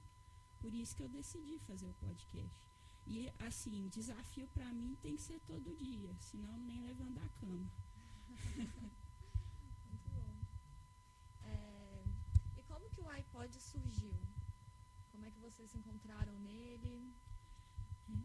Por 0.60 0.74
isso 0.74 0.96
que 0.96 1.02
eu 1.02 1.08
decidi 1.08 1.58
fazer 1.60 1.86
o 1.86 1.94
podcast. 1.94 2.56
E, 3.06 3.32
assim, 3.38 3.88
desafio 3.88 4.46
para 4.48 4.72
mim 4.72 4.96
tem 5.00 5.16
que 5.16 5.22
ser 5.22 5.40
todo 5.40 5.74
dia, 5.76 6.14
senão 6.20 6.58
nem 6.58 6.82
levando 6.82 7.14
da 7.14 7.28
cama. 7.40 7.70
Muito 9.88 10.08
bom. 10.12 10.34
É, 11.42 12.04
e 12.58 12.62
como 12.64 12.90
que 12.90 13.00
o 13.00 13.08
iPod 13.08 13.58
surgiu? 13.60 14.12
Como 15.10 15.24
é 15.24 15.30
que 15.30 15.40
vocês 15.40 15.70
se 15.70 15.78
encontraram 15.78 16.38
nele? 16.38 17.14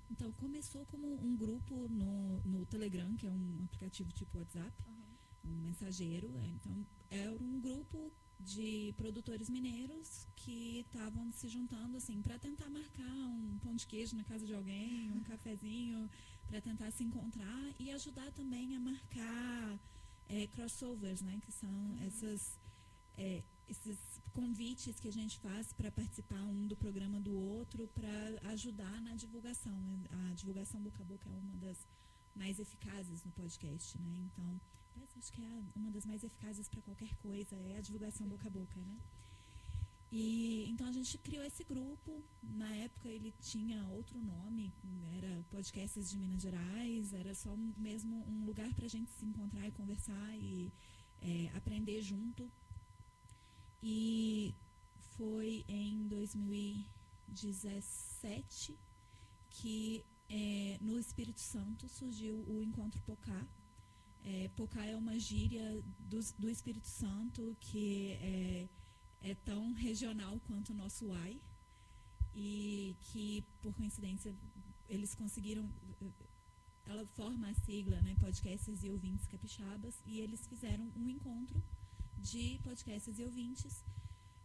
Então, 0.09 0.31
começou 0.33 0.85
como 0.85 1.07
um 1.21 1.35
grupo 1.35 1.87
no, 1.89 2.41
no 2.41 2.65
Telegram, 2.65 3.15
que 3.15 3.25
é 3.25 3.31
um 3.31 3.63
aplicativo 3.65 4.11
tipo 4.11 4.37
WhatsApp, 4.37 4.73
uhum. 4.87 5.02
Um 5.43 5.55
mensageiro. 5.61 6.35
É, 6.37 6.47
então, 6.47 6.85
era 7.09 7.31
um 7.31 7.59
grupo 7.59 8.11
de 8.39 8.93
produtores 8.97 9.49
mineiros 9.49 10.27
que 10.35 10.79
estavam 10.79 11.31
se 11.31 11.47
juntando 11.47 11.95
assim 11.97 12.21
para 12.21 12.37
tentar 12.37 12.69
marcar 12.69 13.09
um 13.09 13.57
pão 13.59 13.73
de 13.75 13.87
queijo 13.87 14.15
na 14.15 14.23
casa 14.23 14.45
de 14.45 14.53
alguém, 14.53 15.11
um 15.11 15.21
cafezinho, 15.23 16.09
para 16.47 16.59
tentar 16.59 16.91
se 16.91 17.03
encontrar 17.03 17.73
e 17.79 17.89
ajudar 17.91 18.31
também 18.33 18.75
a 18.75 18.79
marcar 18.79 19.79
é, 20.27 20.47
crossovers, 20.47 21.21
né, 21.21 21.39
que 21.45 21.51
são 21.51 21.97
essas 22.05 22.59
é, 23.17 23.43
esses 23.67 23.97
convites 24.33 24.99
que 24.99 25.07
a 25.07 25.11
gente 25.11 25.39
faz 25.39 25.71
para 25.73 25.91
participar 25.91 26.41
um 26.43 26.67
do 26.67 26.75
programa 26.75 27.19
do 27.19 27.33
outro 27.33 27.87
para 27.87 28.51
ajudar 28.51 29.01
na 29.01 29.15
divulgação. 29.15 29.77
A 30.09 30.33
divulgação 30.33 30.81
boca 30.81 31.01
a 31.01 31.05
boca 31.05 31.29
é 31.29 31.33
uma 31.33 31.55
das 31.57 31.87
mais 32.35 32.59
eficazes 32.59 33.23
no 33.23 33.31
podcast, 33.31 33.97
né? 33.99 34.13
Então, 34.25 34.59
acho 35.17 35.31
que 35.31 35.43
é 35.43 35.63
uma 35.75 35.91
das 35.91 36.05
mais 36.05 36.23
eficazes 36.23 36.67
para 36.67 36.81
qualquer 36.81 37.15
coisa, 37.15 37.55
é 37.55 37.77
a 37.77 37.81
divulgação 37.81 38.27
boca 38.27 38.47
a 38.47 38.51
boca, 38.51 38.79
né? 38.81 38.97
E 40.11 40.69
então 40.69 40.87
a 40.87 40.91
gente 40.91 41.17
criou 41.17 41.43
esse 41.43 41.63
grupo. 41.63 42.23
Na 42.43 42.71
época 42.75 43.09
ele 43.09 43.33
tinha 43.41 43.83
outro 43.87 44.21
nome, 44.21 44.71
era 45.17 45.43
Podcasts 45.49 46.11
de 46.11 46.17
Minas 46.17 46.43
Gerais, 46.43 47.13
era 47.13 47.33
só 47.33 47.55
mesmo 47.77 48.23
um 48.27 48.45
lugar 48.45 48.71
para 48.75 48.85
a 48.85 48.89
gente 48.89 49.09
se 49.11 49.25
encontrar 49.25 49.67
e 49.67 49.71
conversar 49.71 50.37
e 50.37 50.71
é, 51.19 51.49
aprender 51.55 51.99
junto. 52.01 52.51
E 53.81 54.53
foi 55.17 55.65
em 55.67 56.07
2017 56.07 58.77
que 59.49 60.05
é, 60.29 60.77
no 60.79 60.99
Espírito 60.99 61.39
Santo 61.39 61.87
surgiu 61.87 62.43
o 62.47 62.61
Encontro 62.61 63.01
Pocá. 63.01 63.47
É, 64.23 64.49
Pocá 64.55 64.85
é 64.85 64.95
uma 64.95 65.19
gíria 65.19 65.81
do, 65.99 66.19
do 66.39 66.49
Espírito 66.49 66.87
Santo 66.87 67.55
que 67.59 68.11
é, 68.13 68.69
é 69.21 69.35
tão 69.35 69.73
regional 69.73 70.39
quanto 70.47 70.71
o 70.71 70.75
nosso 70.75 71.07
UAI 71.07 71.41
e 72.33 72.95
que, 73.01 73.43
por 73.61 73.73
coincidência, 73.73 74.35
eles 74.87 75.13
conseguiram. 75.13 75.69
Ela 76.85 77.05
forma 77.07 77.49
a 77.49 77.53
sigla, 77.53 78.01
né, 78.01 78.15
Podcasts 78.19 78.83
e 78.83 78.89
Ouvintes 78.89 79.25
Capixabas, 79.27 80.01
e 80.05 80.19
eles 80.19 80.45
fizeram 80.47 80.91
um 80.95 81.07
encontro 81.09 81.63
de 82.17 82.59
podcasts 82.63 83.19
e 83.19 83.23
ouvintes. 83.23 83.83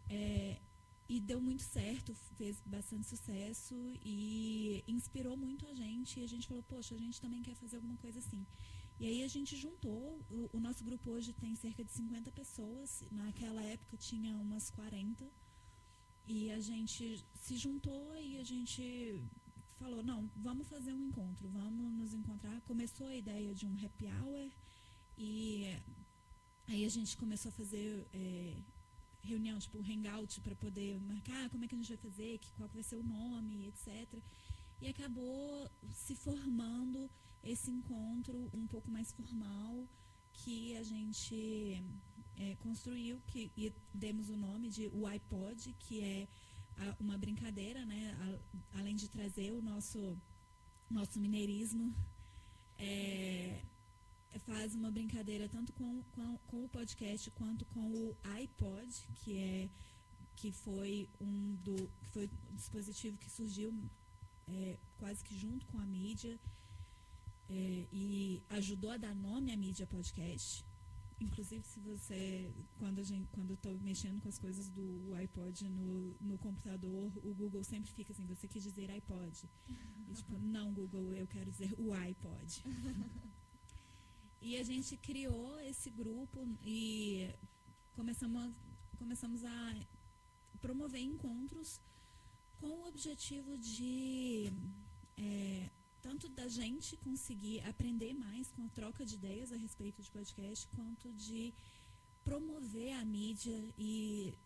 É, 0.09 0.61
e 1.09 1.21
deu 1.21 1.41
muito 1.41 1.63
certo, 1.63 2.15
fez 2.37 2.61
bastante 2.67 3.07
sucesso 3.07 3.75
e 4.05 4.85
inspirou 4.87 5.37
muito 5.37 5.67
a 5.67 5.75
gente. 5.75 6.21
E 6.21 6.25
a 6.25 6.29
gente 6.29 6.47
falou, 6.47 6.63
poxa, 6.63 6.95
a 6.95 6.99
gente 6.99 7.21
também 7.21 7.43
quer 7.43 7.55
fazer 7.55 7.77
alguma 7.77 7.97
coisa 7.97 8.19
assim. 8.19 8.47
E 9.01 9.07
aí 9.07 9.23
a 9.23 9.29
gente 9.29 9.57
juntou, 9.57 10.21
o, 10.29 10.51
o 10.53 10.61
nosso 10.61 10.83
grupo 10.85 11.11
hoje 11.11 11.33
tem 11.33 11.55
cerca 11.55 11.85
de 11.85 11.93
50 11.93 12.33
pessoas, 12.33 13.05
naquela 13.11 13.63
época 13.63 13.97
tinha 13.97 14.37
umas 14.37 14.71
40. 14.71 15.25
E 16.27 16.51
a 16.51 16.61
gente 16.61 17.25
se 17.35 17.57
juntou 17.57 18.15
e 18.17 18.39
a 18.39 18.45
gente 18.45 19.23
falou, 19.79 20.03
não, 20.03 20.31
vamos 20.37 20.69
fazer 20.69 20.93
um 20.93 21.05
encontro, 21.09 21.49
vamos 21.49 21.93
nos 21.93 22.13
encontrar. 22.13 22.61
Começou 22.63 23.07
a 23.07 23.17
ideia 23.17 23.55
de 23.55 23.67
um 23.67 23.75
happy 23.83 24.07
hour 24.07 24.51
e 25.17 25.81
Aí 26.69 26.85
a 26.85 26.89
gente 26.91 27.17
começou 27.17 27.49
a 27.49 27.53
fazer 27.53 28.07
é, 28.13 28.55
reunião, 29.23 29.59
tipo, 29.59 29.79
hangout, 29.81 30.39
para 30.43 30.55
poder 30.55 31.01
marcar 31.01 31.49
como 31.49 31.65
é 31.65 31.69
que 31.69 31.75
a 31.75 31.79
gente 31.79 31.89
vai 31.89 31.97
fazer, 31.97 32.39
qual 32.59 32.69
vai 32.69 32.83
ser 32.83 32.97
o 32.97 33.03
nome, 33.03 33.69
etc. 33.69 34.23
E 34.83 34.87
acabou 34.87 35.71
se 35.95 36.15
formando 36.15 37.11
esse 37.49 37.71
encontro 37.71 38.51
um 38.53 38.67
pouco 38.67 38.91
mais 38.91 39.11
formal 39.13 39.87
que 40.33 40.77
a 40.77 40.83
gente 40.83 41.83
é, 42.37 42.55
construiu, 42.57 43.21
que 43.27 43.51
e 43.57 43.73
demos 43.93 44.29
o 44.29 44.37
nome 44.37 44.69
de 44.69 44.89
o 44.89 45.07
iPod, 45.07 45.75
que 45.79 46.03
é 46.03 46.29
a, 46.77 46.97
uma 47.01 47.17
brincadeira, 47.19 47.85
né? 47.85 48.17
A, 48.21 48.79
além 48.79 48.95
de 48.95 49.09
trazer 49.09 49.53
o 49.53 49.63
nosso, 49.63 50.17
nosso 50.91 51.19
mineirismo. 51.19 51.95
É, 52.79 53.65
faz 54.41 54.75
uma 54.75 54.91
brincadeira 54.91 55.49
tanto 55.49 55.73
com, 55.73 56.03
com, 56.13 56.39
com, 56.47 56.65
o 56.65 56.69
podcast 56.69 57.29
quanto 57.33 57.65
com 57.67 57.81
o 57.81 58.17
iPod, 58.23 59.09
que 59.17 59.37
é 59.37 59.69
que 60.37 60.53
foi 60.53 61.09
um 61.21 61.57
do 61.57 61.91
que 61.99 62.09
foi 62.11 62.31
um 62.53 62.55
dispositivo 62.55 63.19
que 63.19 63.29
surgiu 63.29 63.75
é, 64.47 64.79
quase 64.99 65.25
que 65.25 65.37
junto 65.37 65.67
com 65.67 65.79
a 65.79 65.87
mídia 65.87 66.39
é, 67.49 67.87
e 67.93 68.43
ajudou 68.51 68.91
a 68.91 68.97
dar 68.97 69.15
nome 69.15 69.53
à 69.53 69.57
mídia 69.57 69.87
podcast. 69.87 70.65
Inclusive, 71.21 71.65
se 71.67 71.81
você, 71.81 72.55
quando, 72.79 73.01
a 73.01 73.03
gente, 73.03 73.29
quando 73.33 73.51
eu 73.51 73.55
estou 73.55 73.77
mexendo 73.81 74.21
com 74.21 74.29
as 74.29 74.39
coisas 74.39 74.69
do 74.69 75.13
iPod 75.15 75.69
no, 75.69 76.15
no 76.21 76.39
computador, 76.39 77.13
o 77.25 77.35
Google 77.35 77.65
sempre 77.65 77.91
fica 77.91 78.13
assim, 78.13 78.25
você 78.25 78.47
quis 78.47 78.63
dizer 78.63 78.89
iPod. 78.91 79.49
E, 80.09 80.15
tipo, 80.15 80.39
não, 80.39 80.73
Google, 80.73 81.13
eu 81.15 81.27
quero 81.27 81.51
dizer 81.51 81.75
o 81.79 81.93
iPod. 81.93 82.63
E 84.41 84.57
a 84.57 84.63
gente 84.63 84.97
criou 84.97 85.59
esse 85.61 85.91
grupo 85.91 86.47
e 86.63 87.29
começamos, 87.97 88.55
começamos 88.97 89.45
a 89.45 89.87
promover 90.61 91.01
encontros 91.01 91.81
com 92.61 92.69
o 92.69 92.87
objetivo 92.87 93.59
de 93.59 94.53
é, 95.17 95.71
tanto 96.01 96.29
da 96.29 96.49
gente 96.49 96.97
conseguir 96.99 97.61
aprender 97.61 98.15
mais 98.15 98.51
com 98.51 98.63
a 98.65 98.69
troca 98.69 99.05
de 99.05 99.15
ideias 99.15 99.53
a 99.53 99.57
respeito 99.57 100.03
de 100.03 100.11
podcast, 100.11 100.67
quanto 100.69 101.13
de 101.13 101.55
promover 102.25 102.93
a 102.93 103.05
mídia 103.05 103.59
e 103.77 104.39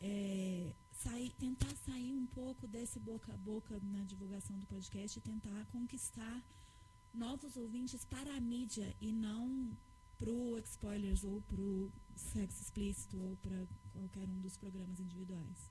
é, 0.00 0.74
sair, 0.92 1.30
tentar 1.32 1.74
sair 1.76 2.14
um 2.14 2.26
pouco 2.26 2.66
desse 2.66 2.98
boca 2.98 3.32
a 3.32 3.36
boca 3.36 3.78
na 3.82 4.02
divulgação 4.04 4.58
do 4.58 4.66
podcast 4.66 5.18
e 5.18 5.22
tentar 5.22 5.66
conquistar 5.66 6.44
novos 7.12 7.56
ouvintes 7.56 8.04
para 8.04 8.34
a 8.36 8.40
mídia 8.40 8.94
e 9.00 9.12
não 9.12 9.76
para 10.18 10.30
o 10.30 10.58
Spoilers 10.58 11.24
ou 11.24 11.40
para 11.42 11.60
o 11.60 11.90
Sexo 12.14 12.62
Explícito 12.62 13.18
ou 13.18 13.36
para 13.36 13.66
qualquer 13.92 14.28
um 14.28 14.40
dos 14.40 14.56
programas 14.56 15.00
individuais. 15.00 15.70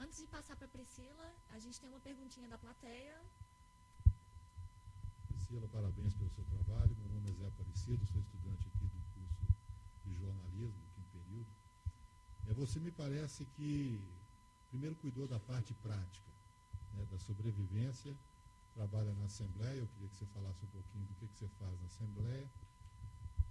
Antes 0.00 0.18
de 0.18 0.26
passar 0.28 0.56
para 0.56 0.66
a 0.66 0.74
Priscila, 0.76 1.26
a 1.50 1.58
gente 1.58 1.78
tem 1.78 1.90
uma 1.90 2.00
perguntinha 2.00 2.48
da 2.48 2.56
plateia. 2.56 3.22
Priscila, 5.28 5.68
parabéns 5.68 6.14
pelo 6.14 6.30
seu 6.30 6.44
trabalho. 6.46 6.96
Meu 6.96 7.08
nome 7.10 7.28
é 7.30 7.34
Zé 7.34 7.46
Aparecido, 7.46 8.06
sou 8.06 8.18
estudante 8.20 8.66
aqui 8.68 8.86
do 8.86 9.00
curso 9.14 9.46
de 10.04 10.14
jornalismo, 10.14 10.80
quinto 10.94 11.10
período. 11.10 11.50
É, 12.48 12.54
você 12.54 12.80
me 12.80 12.90
parece 12.90 13.44
que 13.44 14.02
primeiro 14.70 14.96
cuidou 14.96 15.28
da 15.28 15.38
parte 15.38 15.74
prática, 15.74 16.32
né, 16.94 17.04
da 17.04 17.18
sobrevivência 17.18 18.16
trabalha 18.74 19.12
na 19.14 19.26
Assembleia, 19.26 19.80
eu 19.80 19.88
queria 19.88 20.08
que 20.08 20.16
você 20.16 20.26
falasse 20.26 20.64
um 20.64 20.68
pouquinho 20.68 21.04
do 21.04 21.14
que, 21.14 21.28
que 21.28 21.36
você 21.36 21.48
faz 21.58 21.78
na 21.80 21.86
Assembleia. 21.86 22.50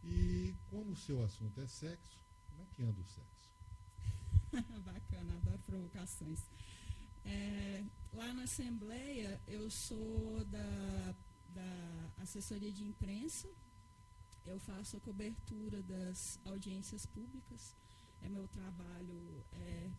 E 0.03 0.55
como 0.69 0.93
o 0.93 0.95
seu 0.95 1.23
assunto 1.23 1.59
é 1.61 1.67
sexo, 1.67 2.19
como 2.47 2.61
é 2.61 2.65
que 2.73 2.81
anda 2.81 2.99
o 2.99 3.05
sexo? 3.05 3.58
Bacana, 4.83 5.35
adoro 5.35 5.59
provocações. 5.59 6.41
É, 7.25 7.83
lá 8.13 8.33
na 8.33 8.43
Assembleia, 8.43 9.41
eu 9.47 9.69
sou 9.69 10.43
da, 10.45 11.15
da 11.49 12.11
assessoria 12.17 12.71
de 12.71 12.83
imprensa, 12.83 13.47
eu 14.45 14.59
faço 14.59 14.97
a 14.97 14.99
cobertura 14.99 15.83
das 15.83 16.39
audiências 16.45 17.05
públicas, 17.05 17.75
é 18.21 18.29
meu 18.29 18.47
trabalho 18.47 19.45
é, 19.51 19.91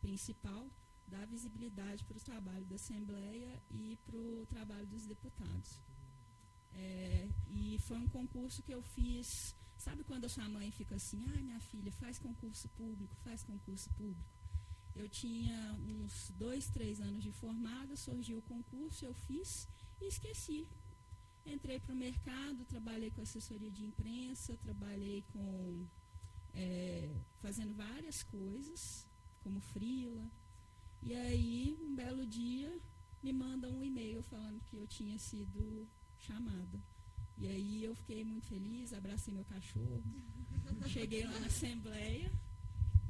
principal 0.00 0.68
dar 1.12 1.26
visibilidade 1.26 2.04
para 2.04 2.16
o 2.16 2.20
trabalho 2.20 2.64
da 2.64 2.76
Assembleia 2.76 3.62
e 3.70 3.98
para 4.04 4.16
o 4.16 4.46
trabalho 4.46 4.86
dos 4.86 5.06
deputados. 5.06 5.80
É, 6.72 7.28
e 7.48 7.78
foi 7.80 7.98
um 7.98 8.08
concurso 8.08 8.62
que 8.62 8.72
eu 8.72 8.82
fiz. 8.82 9.54
Sabe 9.84 10.04
quando 10.04 10.26
a 10.26 10.28
sua 10.28 10.48
mãe 10.48 10.70
fica 10.70 10.94
assim, 10.94 11.20
ai 11.34 11.42
minha 11.42 11.58
filha, 11.58 11.90
faz 12.02 12.16
concurso 12.16 12.68
público, 12.80 13.16
faz 13.24 13.42
concurso 13.42 13.90
público. 14.00 14.32
Eu 14.94 15.08
tinha 15.08 15.58
uns 15.92 16.30
dois, 16.38 16.68
três 16.68 17.00
anos 17.00 17.20
de 17.26 17.32
formada, 17.32 17.96
surgiu 17.96 18.38
o 18.38 18.42
concurso, 18.42 19.04
eu 19.04 19.12
fiz 19.12 19.68
e 20.00 20.06
esqueci. 20.06 20.68
Entrei 21.44 21.80
para 21.80 21.94
o 21.94 21.96
mercado, 21.96 22.64
trabalhei 22.64 23.10
com 23.10 23.22
assessoria 23.22 23.72
de 23.72 23.82
imprensa, 23.84 24.56
trabalhei 24.58 25.24
com 25.32 25.84
é, 26.54 27.12
fazendo 27.40 27.74
várias 27.74 28.22
coisas, 28.22 29.08
como 29.42 29.58
frila. 29.72 30.30
E 31.02 31.12
aí, 31.12 31.76
um 31.80 31.92
belo 31.92 32.24
dia, 32.24 32.72
me 33.20 33.32
mandam 33.32 33.72
um 33.78 33.82
e-mail 33.82 34.22
falando 34.22 34.62
que 34.62 34.76
eu 34.76 34.86
tinha 34.86 35.18
sido 35.18 35.88
chamada. 36.18 36.80
E 37.38 37.48
aí 37.48 37.84
eu 37.84 37.94
fiquei 37.94 38.24
muito 38.24 38.46
feliz, 38.46 38.92
abracei 38.92 39.34
meu 39.34 39.44
cachorro, 39.44 40.02
cheguei 40.88 41.24
lá 41.24 41.38
na 41.40 41.46
Assembleia 41.46 42.30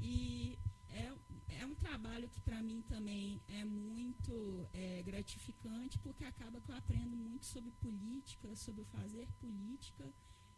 e 0.00 0.58
é, 0.88 1.12
é 1.60 1.66
um 1.66 1.74
trabalho 1.74 2.28
que 2.28 2.40
para 2.40 2.62
mim 2.62 2.82
também 2.82 3.40
é 3.48 3.64
muito 3.64 4.68
é, 4.72 5.02
gratificante, 5.02 5.98
porque 5.98 6.24
acaba 6.24 6.60
que 6.60 6.70
eu 6.70 6.76
aprendo 6.76 7.16
muito 7.16 7.44
sobre 7.46 7.70
política, 7.72 8.54
sobre 8.56 8.84
fazer 8.84 9.28
política 9.40 10.12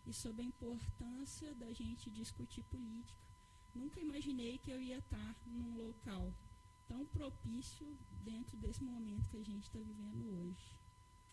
e 0.06 0.12
sobre 0.12 0.42
a 0.42 0.44
importância 0.44 1.54
da 1.54 1.72
gente 1.72 2.10
discutir 2.10 2.62
política. 2.64 3.24
Nunca 3.74 4.00
imaginei 4.00 4.58
que 4.58 4.70
eu 4.70 4.80
ia 4.80 4.98
estar 4.98 5.36
num 5.46 5.76
local 5.76 6.32
tão 6.86 7.04
propício 7.06 7.86
dentro 8.22 8.56
desse 8.56 8.82
momento 8.82 9.28
que 9.28 9.36
a 9.36 9.44
gente 9.44 9.64
está 9.64 9.78
vivendo 9.78 10.24
hoje. 10.38 10.78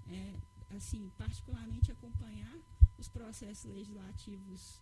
É, 0.08 0.40
assim, 0.76 1.10
particularmente 1.18 1.92
acompanhar 1.92 2.58
os 2.98 3.08
processos 3.08 3.66
legislativos 3.66 4.82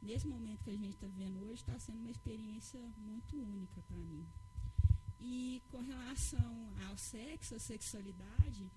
nesse 0.00 0.26
momento 0.26 0.62
que 0.62 0.70
a 0.70 0.76
gente 0.76 0.94
está 0.94 1.06
vivendo 1.06 1.42
hoje 1.44 1.60
está 1.62 1.78
sendo 1.78 1.98
uma 2.00 2.10
experiência 2.10 2.80
muito 2.96 3.36
única 3.36 3.80
para 3.82 3.96
mim. 3.96 4.26
E 5.18 5.62
com 5.70 5.80
relação 5.80 6.74
ao 6.86 6.96
sexo, 6.98 7.54
à 7.54 7.58
sexualidade, 7.58 8.70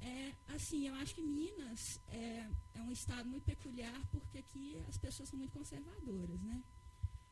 é, 0.00 0.34
assim, 0.48 0.88
eu 0.88 0.94
acho 0.96 1.14
que 1.14 1.22
Minas 1.22 2.00
é, 2.08 2.50
é 2.74 2.82
um 2.82 2.90
estado 2.90 3.28
muito 3.28 3.44
peculiar 3.44 4.00
porque 4.10 4.38
aqui 4.38 4.76
as 4.88 4.98
pessoas 4.98 5.28
são 5.28 5.38
muito 5.38 5.52
conservadoras, 5.52 6.40
né? 6.42 6.62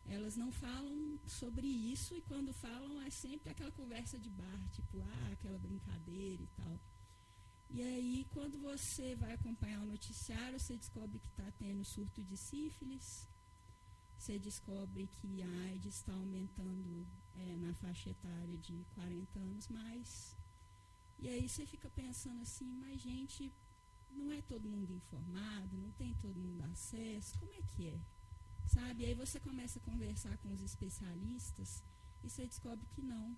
Elas 0.05 0.37
não 0.37 0.53
falam 0.53 1.19
sobre 1.27 1.67
isso 1.67 2.15
e 2.15 2.23
quando 2.23 2.53
falam 2.53 3.03
é 3.03 3.11
sempre 3.11 3.51
aquela 3.51 3.73
conversa 3.73 4.17
de 4.19 4.31
bar, 4.31 4.69
tipo, 4.71 5.03
ah, 5.03 5.29
aquela 5.33 5.59
brincadeira 5.59 6.43
e 6.43 6.47
tal. 6.49 6.81
E 7.71 7.83
aí, 7.83 8.27
quando 8.31 8.59
você 8.59 9.15
vai 9.17 9.33
acompanhar 9.33 9.83
o 9.83 9.87
noticiário, 9.87 10.59
você 10.59 10.77
descobre 10.77 11.19
que 11.19 11.29
está 11.29 11.51
tendo 11.53 11.85
surto 11.85 12.23
de 12.23 12.37
sífilis, 12.37 13.29
você 14.17 14.39
descobre 14.39 15.09
que 15.09 15.43
a 15.43 15.51
AIDS 15.65 15.97
está 15.97 16.13
aumentando 16.13 17.07
é, 17.35 17.57
na 17.57 17.75
faixa 17.75 18.11
etária 18.11 18.57
de 18.57 18.85
40 18.95 19.39
anos 19.39 19.69
mais. 19.69 20.37
E 21.19 21.29
aí 21.29 21.49
você 21.49 21.67
fica 21.67 21.91
pensando 21.91 22.41
assim, 22.43 22.73
mas 22.73 23.01
gente, 23.01 23.53
não 24.11 24.31
é 24.33 24.41
todo 24.43 24.69
mundo 24.69 24.93
informado, 24.93 25.77
não 25.77 25.93
tem 25.93 26.15
todo 26.15 26.41
mundo 26.41 26.63
acesso, 26.65 27.39
como 27.39 27.53
é 27.55 27.63
que 27.63 27.89
é? 27.89 28.01
Sabe? 28.67 29.05
E 29.05 29.07
aí 29.07 29.15
você 29.15 29.39
começa 29.39 29.79
a 29.79 29.83
conversar 29.83 30.37
com 30.39 30.53
os 30.53 30.61
especialistas 30.61 31.83
e 32.23 32.29
você 32.29 32.47
descobre 32.47 32.87
que 32.87 33.03
não. 33.03 33.37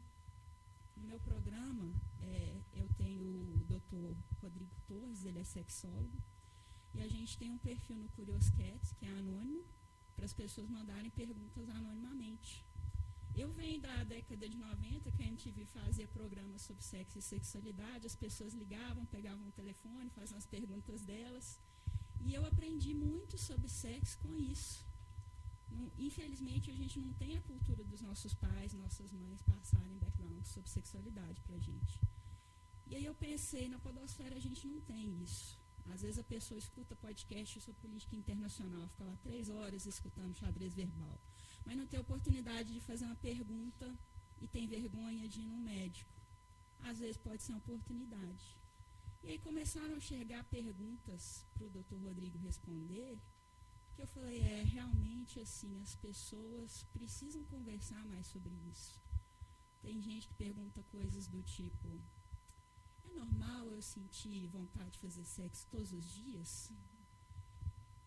No 0.99 1.07
meu 1.07 1.21
programa, 1.21 1.95
é, 2.21 2.61
eu 2.73 2.89
tenho 2.97 3.23
o 3.23 3.65
doutor 3.69 4.17
Rodrigo 4.43 4.75
Torres, 4.87 5.25
ele 5.25 5.39
é 5.39 5.45
sexólogo, 5.45 6.21
e 6.93 7.01
a 7.01 7.09
gente 7.09 7.39
tem 7.39 7.51
um 7.51 7.59
perfil 7.59 7.97
no 7.97 8.09
Curious 8.09 8.51
Cats, 8.51 8.93
que 8.93 9.07
é 9.07 9.09
anônimo, 9.11 9.65
para 10.17 10.25
as 10.25 10.33
pessoas 10.33 10.69
mandarem 10.69 11.11
perguntas 11.11 11.69
anonimamente. 11.69 12.67
Eu 13.33 13.53
venho 13.53 13.81
da 13.81 14.03
década 14.03 14.49
de 14.49 14.57
90, 14.57 15.13
que 15.13 15.23
a 15.23 15.27
MTV 15.27 15.67
fazia 15.67 16.09
programas 16.09 16.63
sobre 16.63 16.83
sexo 16.83 17.19
e 17.19 17.23
sexualidade, 17.23 18.07
as 18.07 18.17
pessoas 18.17 18.53
ligavam, 18.53 19.07
pegavam 19.07 19.47
o 19.47 19.53
telefone, 19.53 20.11
faziam 20.11 20.37
as 20.37 20.47
perguntas 20.47 21.05
delas, 21.05 21.61
e 22.21 22.35
eu 22.35 22.45
aprendi 22.45 22.93
muito 22.93 23.39
sobre 23.39 23.69
sexo 23.69 24.19
com 24.19 24.37
isso. 24.37 24.88
Infelizmente, 25.99 26.71
a 26.71 26.75
gente 26.75 26.99
não 27.01 27.13
tem 27.13 27.37
a 27.37 27.43
cultura 27.43 27.85
dos 27.85 28.01
nossos 28.01 28.35
pais, 28.35 28.73
nossas 28.75 29.13
mães 29.13 29.43
passarem 29.43 29.99
background 29.99 30.45
sobre 30.45 30.71
sexualidade 30.71 31.41
para 31.43 31.57
a 31.57 31.59
gente. 31.59 32.01
E 32.87 32.97
aí 32.97 33.05
eu 33.05 33.15
pensei, 33.15 33.69
na 33.69 33.79
podosfera 33.79 34.37
a 34.37 34.41
gente 34.41 34.67
não 34.67 34.81
tem 34.81 35.23
isso. 35.23 35.59
Às 35.93 36.03
vezes 36.03 36.19
a 36.19 36.25
pessoa 36.25 36.59
escuta 36.59 36.95
podcast 36.97 37.61
sobre 37.61 37.81
política 37.81 38.17
internacional, 38.17 38.89
fica 38.89 39.05
lá 39.05 39.17
três 39.23 39.49
horas 39.49 39.87
escutando 39.87 40.35
xadrez 40.35 40.75
verbal, 40.75 41.19
mas 41.65 41.77
não 41.77 41.87
tem 41.87 41.99
oportunidade 41.99 42.73
de 42.73 42.81
fazer 42.81 43.05
uma 43.07 43.17
pergunta 43.17 43.99
e 44.41 44.47
tem 44.47 44.67
vergonha 44.67 45.29
de 45.29 45.41
ir 45.41 45.47
no 45.47 45.57
médico. 45.57 46.13
Às 46.81 46.99
vezes 46.99 47.17
pode 47.17 47.43
ser 47.43 47.53
uma 47.53 47.59
oportunidade. 47.59 48.57
E 49.23 49.29
aí 49.31 49.39
começaram 49.39 49.97
a 49.97 50.01
chegar 50.01 50.45
perguntas 50.45 51.45
para 51.55 51.67
o 51.67 51.71
doutor 51.71 52.01
Rodrigo 52.01 52.39
responder, 52.39 53.19
que 53.99 54.03
eu 54.03 54.07
falei, 54.07 54.41
é, 54.43 54.63
realmente 54.63 55.41
assim, 55.41 55.83
as 55.83 55.97
pessoas 55.97 56.85
precisam 56.93 57.43
conversar 57.47 58.07
mais 58.07 58.29
sobre 58.29 58.55
isso. 58.71 58.97
Tem 59.83 60.01
gente 60.01 60.29
que 60.29 60.35
pergunta 60.35 60.85
coisas 60.85 61.27
do 61.27 61.43
tipo, 61.43 62.01
é 63.03 63.11
normal 63.11 63.73
eu 63.73 63.83
sentir 63.83 64.47
vontade 64.47 64.93
de 64.93 65.01
fazer 65.01 65.25
sexo 65.25 65.67
todos 65.69 65.93
os 65.93 66.07
dias? 66.15 66.73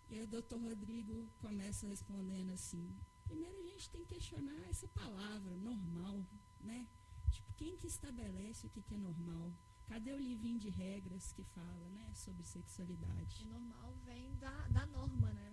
E 0.08 0.16
aí 0.16 0.24
o 0.24 0.28
doutor 0.28 0.62
Rodrigo 0.62 1.30
começa 1.42 1.86
respondendo 1.86 2.52
assim, 2.52 2.96
primeiro 3.28 3.60
a 3.60 3.64
gente 3.64 3.90
tem 3.90 4.06
que 4.06 4.16
questionar 4.16 4.62
essa 4.70 4.88
palavra, 4.88 5.58
normal, 5.58 6.26
né? 6.62 6.88
Tipo, 7.32 7.54
quem 7.56 7.76
que 7.76 7.88
estabelece 7.88 8.66
o 8.66 8.70
que, 8.70 8.82
que 8.82 8.96
é 8.96 8.98
normal? 8.98 9.54
Cadê 9.88 10.14
o 10.14 10.18
livrinho 10.18 10.58
de 10.58 10.70
regras 10.70 11.34
que 11.34 11.44
fala, 11.44 11.90
né, 11.90 12.14
sobre 12.14 12.46
sexualidade? 12.46 13.44
O 13.44 13.50
normal 13.50 13.94
vem 14.06 14.34
da, 14.38 14.70
da 14.70 14.86
norma, 14.86 15.34
né? 15.34 15.51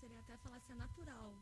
Seria 0.00 0.20
até 0.20 0.36
falar 0.38 0.60
se 0.60 0.72
é 0.72 0.74
natural. 0.74 1.34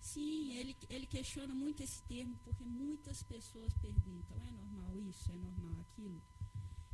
Sim, 0.00 0.54
ele, 0.56 0.76
ele 0.88 1.06
questiona 1.06 1.54
muito 1.54 1.82
esse 1.82 2.00
termo, 2.02 2.36
porque 2.44 2.64
muitas 2.64 3.22
pessoas 3.22 3.72
perguntam, 3.74 4.36
é 4.46 4.50
normal 4.50 4.98
isso, 5.00 5.30
é 5.32 5.36
normal 5.36 5.80
aquilo? 5.80 6.20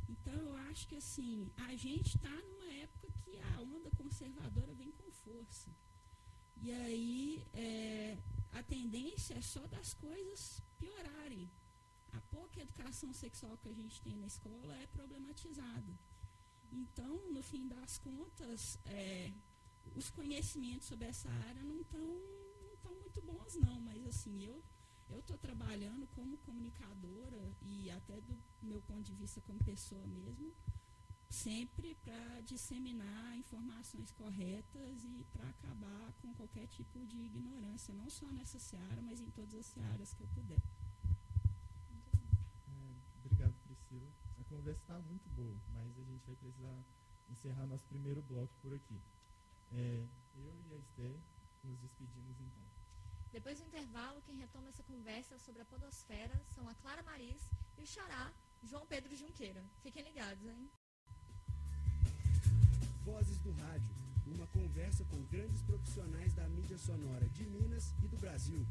Então, 0.09 0.33
eu 0.33 0.55
acho 0.69 0.87
que, 0.87 0.95
assim, 0.95 1.49
a 1.67 1.75
gente 1.75 2.17
está 2.17 2.29
numa 2.29 2.73
época 2.73 3.07
que 3.23 3.39
a 3.39 3.61
onda 3.61 3.89
conservadora 3.91 4.73
vem 4.73 4.91
com 4.91 5.09
força. 5.11 5.69
E 6.61 6.71
aí, 6.71 7.45
é, 7.53 8.17
a 8.51 8.61
tendência 8.63 9.35
é 9.35 9.41
só 9.41 9.65
das 9.67 9.93
coisas 9.93 10.61
piorarem 10.77 11.49
a 12.15 12.21
pouca 12.35 12.61
educação 12.61 13.11
sexual 13.13 13.57
que 13.57 13.69
a 13.69 13.73
gente 13.73 14.01
tem 14.01 14.15
na 14.15 14.27
escola 14.27 14.73
é 14.77 14.87
problematizada. 14.87 15.93
Então, 16.71 17.31
no 17.31 17.41
fim 17.43 17.67
das 17.67 17.97
contas, 17.97 18.79
é, 18.85 19.31
os 19.95 20.09
conhecimentos 20.09 20.87
sobre 20.87 21.07
essa 21.07 21.29
área 21.29 21.63
não 21.63 21.81
estão 21.81 21.99
não 21.99 22.77
tão 22.77 22.95
muito 22.95 23.21
bons, 23.21 23.55
não. 23.55 23.79
Mas, 23.81 24.05
assim, 24.05 24.43
eu 24.43 24.63
eu 25.09 25.19
estou 25.19 25.37
trabalhando 25.37 26.07
como 26.07 26.37
comunicadora 26.39 27.55
e 27.61 27.89
até 27.91 28.19
do 28.21 28.37
meu 28.61 28.81
ponto 28.81 29.03
de 29.03 29.13
vista 29.13 29.39
como 29.41 29.63
pessoa 29.63 30.05
mesmo, 30.07 30.51
sempre 31.29 31.95
para 32.03 32.41
disseminar 32.41 33.37
informações 33.37 34.11
corretas 34.11 35.03
e 35.03 35.23
para 35.31 35.47
acabar 35.49 36.13
com 36.21 36.33
qualquer 36.33 36.67
tipo 36.67 37.05
de 37.05 37.17
ignorância, 37.17 37.93
não 37.93 38.09
só 38.09 38.31
nessa 38.31 38.59
seara, 38.59 39.01
mas 39.01 39.19
em 39.19 39.29
todas 39.29 39.53
as 39.53 39.65
searas 39.67 40.13
que 40.13 40.21
eu 40.21 40.27
puder. 40.29 40.61
A 44.37 44.43
conversa 44.47 44.81
está 44.81 44.99
muito 44.99 45.29
boa, 45.29 45.55
mas 45.73 45.97
a 45.97 46.03
gente 46.03 46.25
vai 46.25 46.35
precisar 46.35 46.83
encerrar 47.29 47.67
nosso 47.67 47.85
primeiro 47.85 48.21
bloco 48.21 48.53
por 48.61 48.73
aqui. 48.73 49.01
É, 49.77 50.07
eu 50.37 50.55
e 50.69 50.73
a 50.73 50.77
Esther 50.77 51.19
nos 51.63 51.77
despedimos 51.79 52.39
então. 52.39 52.63
Depois 53.29 53.59
do 53.59 53.65
intervalo, 53.65 54.21
quem 54.21 54.37
retoma 54.37 54.69
essa 54.69 54.83
conversa 54.83 55.37
sobre 55.37 55.61
a 55.61 55.65
podosfera 55.65 56.41
são 56.53 56.69
a 56.69 56.73
Clara 56.75 57.03
Maris 57.03 57.51
e 57.77 57.81
o 57.81 57.85
Xará, 57.85 58.31
João 58.63 58.85
Pedro 58.85 59.13
Junqueira. 59.13 59.61
Fiquem 59.83 60.03
ligados, 60.03 60.45
hein? 60.47 60.69
Vozes 63.03 63.37
do 63.39 63.51
Rádio, 63.51 63.89
uma 64.25 64.47
conversa 64.47 65.03
com 65.05 65.21
grandes 65.25 65.61
profissionais 65.63 66.33
da 66.33 66.47
mídia 66.47 66.77
sonora 66.77 67.27
de 67.27 67.45
Minas 67.45 67.93
e 68.01 68.07
do 68.07 68.17
Brasil. 68.17 68.65